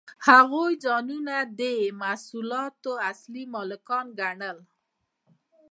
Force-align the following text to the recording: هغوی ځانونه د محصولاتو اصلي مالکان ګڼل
هغوی 0.27 0.71
ځانونه 0.85 1.35
د 1.59 1.61
محصولاتو 2.01 2.91
اصلي 3.11 3.43
مالکان 3.55 4.05
ګڼل 4.19 4.57